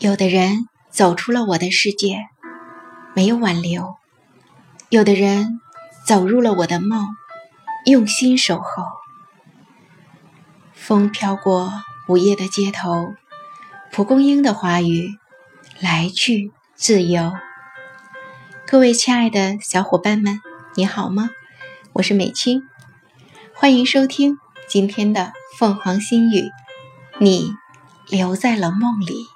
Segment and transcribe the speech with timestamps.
[0.00, 2.28] 有的人走出了我的世界，
[3.16, 3.96] 没有挽留；
[4.90, 5.58] 有的人
[6.06, 7.08] 走入了我的梦，
[7.84, 8.84] 用心守候。
[10.72, 11.72] 风飘过
[12.06, 13.12] 午夜的街头，
[13.90, 15.16] 蒲公英的花语，
[15.80, 17.32] 来去自由。
[18.68, 20.40] 各位亲爱的小伙伴们，
[20.76, 21.30] 你好吗？
[21.94, 22.62] 我是美青，
[23.52, 24.38] 欢迎收听
[24.68, 26.52] 今天的凤凰心语。
[27.18, 27.52] 你
[28.08, 29.26] 留在了梦里。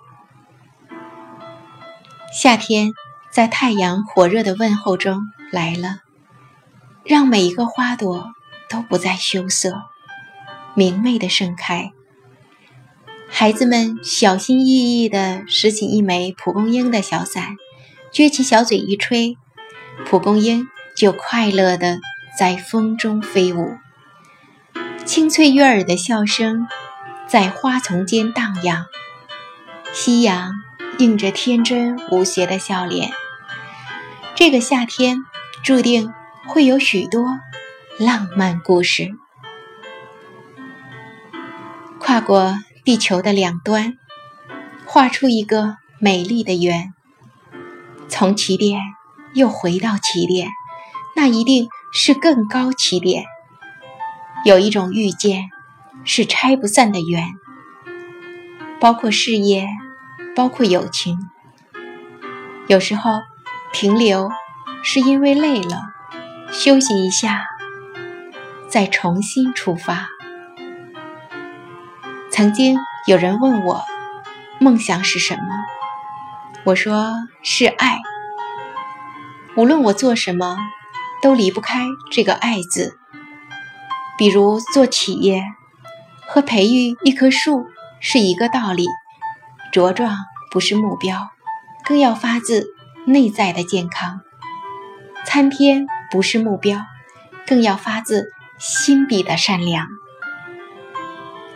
[2.32, 2.94] 夏天
[3.30, 5.98] 在太阳火热的问候中来了，
[7.04, 8.32] 让每一个花朵
[8.70, 9.82] 都不再羞涩，
[10.74, 11.92] 明媚的盛开。
[13.28, 17.56] 孩子们小心翼翼地拾起一枚蒲公英的小伞，
[18.10, 19.36] 撅起小嘴一吹，
[20.06, 21.98] 蒲公英就快乐地
[22.38, 23.76] 在风中飞舞。
[25.04, 26.66] 清脆悦耳的笑声
[27.26, 28.86] 在花丛间荡漾，
[29.92, 30.54] 夕阳。
[31.02, 33.10] 映着天真无邪的笑脸，
[34.36, 35.24] 这个夏天
[35.64, 36.14] 注定
[36.46, 37.26] 会有许多
[37.98, 39.10] 浪漫故事。
[41.98, 43.98] 跨过地球的两端，
[44.86, 46.94] 画出一个美丽的圆。
[48.06, 48.80] 从起点
[49.34, 50.50] 又回到起点，
[51.16, 53.24] 那一定是更高起点。
[54.44, 55.50] 有一种遇见，
[56.04, 57.26] 是拆不散的缘，
[58.78, 59.66] 包括事业。
[60.34, 61.18] 包括友情，
[62.66, 63.20] 有时候
[63.72, 64.30] 停留
[64.82, 65.82] 是因为累了，
[66.50, 67.44] 休息一下，
[68.68, 70.08] 再重新出发。
[72.30, 73.84] 曾经有人问我，
[74.58, 75.42] 梦想是什么？
[76.64, 77.12] 我说
[77.42, 77.98] 是爱。
[79.54, 80.56] 无论我做什么，
[81.20, 82.98] 都离不开这个“爱”字。
[84.16, 85.42] 比如做企业，
[86.26, 87.66] 和培育一棵树
[88.00, 88.86] 是一个道理。
[89.72, 90.14] 茁壮
[90.50, 91.30] 不是目标，
[91.82, 92.66] 更要发自
[93.06, 94.18] 内在的健康；
[95.24, 96.82] 参天不是目标，
[97.46, 98.26] 更要发自
[98.58, 99.86] 心底的善良。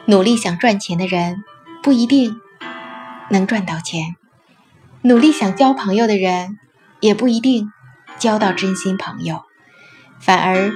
[0.07, 1.45] 努力想赚钱的人
[1.83, 2.41] 不一定
[3.29, 4.17] 能赚到钱，
[5.03, 6.59] 努力想交朋友的人
[7.01, 7.71] 也不一定
[8.19, 9.43] 交到真心朋友，
[10.19, 10.73] 反而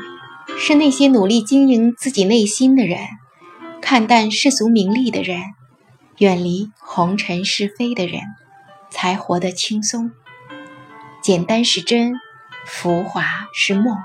[0.58, 2.98] 是那些努力经营自己内心的人，
[3.80, 5.40] 看淡世俗名利的人。
[6.20, 8.20] 远离红尘是非的人，
[8.90, 10.12] 才活得轻松。
[11.22, 12.12] 简单是真，
[12.66, 13.96] 浮华是梦。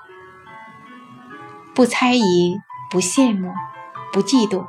[1.73, 2.57] 不猜疑，
[2.89, 3.51] 不羡慕，
[4.13, 4.65] 不嫉妒，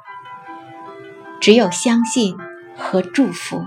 [1.41, 2.37] 只有相信
[2.77, 3.65] 和祝福。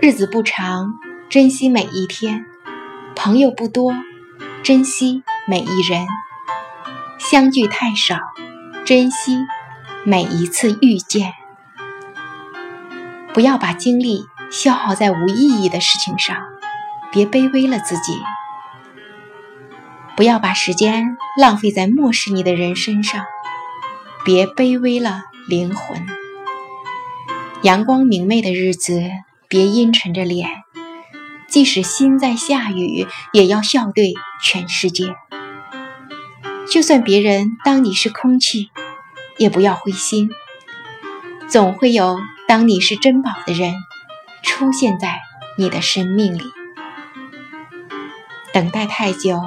[0.00, 0.94] 日子不长，
[1.28, 2.46] 珍惜每一天；
[3.14, 3.92] 朋友不多，
[4.62, 6.06] 珍惜每一人；
[7.18, 8.18] 相聚太少，
[8.86, 9.36] 珍惜
[10.06, 11.34] 每一次遇见。
[13.38, 16.36] 不要把精力消耗在无意义的事情上，
[17.12, 18.12] 别卑微了自己；
[20.16, 23.24] 不要把时间浪费在漠视你的人身上，
[24.24, 26.04] 别卑微了灵魂。
[27.62, 29.08] 阳光明媚的日子，
[29.46, 30.48] 别阴沉着脸；
[31.48, 35.14] 即使心在下雨，也要笑对全世界。
[36.68, 38.70] 就算别人当你是空气，
[39.36, 40.28] 也不要灰心，
[41.48, 42.18] 总会有。
[42.48, 43.74] 当你是珍宝的人，
[44.42, 45.20] 出现在
[45.58, 46.44] 你的生命里，
[48.54, 49.38] 等待太久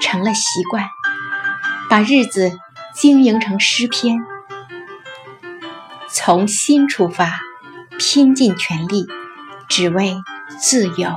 [0.00, 0.88] 成了习惯，
[1.90, 2.58] 把日子
[2.94, 4.16] 经营成诗篇，
[6.08, 7.38] 从心出发，
[7.98, 9.06] 拼尽全力，
[9.68, 10.16] 只为
[10.58, 11.12] 自由。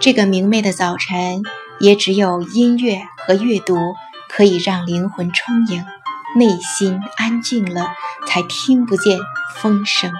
[0.00, 1.44] 这个明媚的早晨，
[1.78, 3.76] 也只有音乐和阅读
[4.28, 5.84] 可以让灵魂充盈。
[6.36, 7.92] 内心安静了，
[8.26, 9.18] 才听不见
[9.56, 10.10] 风声。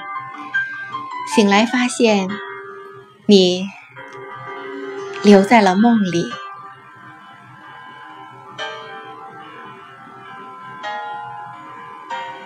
[1.35, 2.29] 醒来发现，
[3.27, 3.67] 你
[5.23, 6.25] 留在了梦里。